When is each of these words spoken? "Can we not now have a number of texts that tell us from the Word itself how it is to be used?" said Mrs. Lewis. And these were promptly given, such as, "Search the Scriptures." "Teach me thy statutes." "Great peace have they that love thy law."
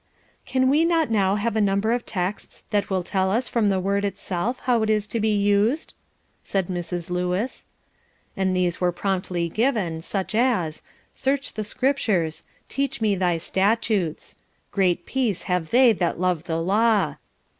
"Can 0.47 0.67
we 0.67 0.83
not 0.83 1.11
now 1.11 1.35
have 1.35 1.55
a 1.55 1.61
number 1.61 1.91
of 1.91 2.07
texts 2.07 2.65
that 2.71 2.87
tell 3.05 3.29
us 3.29 3.47
from 3.47 3.69
the 3.69 3.79
Word 3.79 4.03
itself 4.03 4.61
how 4.61 4.81
it 4.81 4.89
is 4.89 5.05
to 5.05 5.19
be 5.19 5.29
used?" 5.37 5.93
said 6.41 6.69
Mrs. 6.69 7.11
Lewis. 7.11 7.67
And 8.35 8.55
these 8.55 8.81
were 8.81 8.91
promptly 8.91 9.47
given, 9.47 10.01
such 10.01 10.33
as, 10.33 10.81
"Search 11.13 11.53
the 11.53 11.63
Scriptures." 11.63 12.43
"Teach 12.67 12.99
me 12.99 13.13
thy 13.13 13.37
statutes." 13.37 14.37
"Great 14.71 15.05
peace 15.05 15.43
have 15.43 15.69
they 15.69 15.93
that 15.93 16.19
love 16.19 16.45
thy 16.45 16.55
law." 16.55 17.15